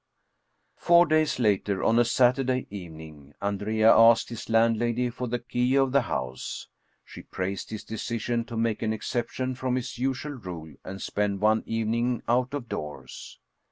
[0.77, 5.91] Four days later, on a Saturday evening, Andrea asked his landlady for the key of
[5.91, 6.67] the house.
[7.05, 11.39] She praised his de cision to make an exception from his usual rule and spend
[11.39, 13.37] one evening out of doors.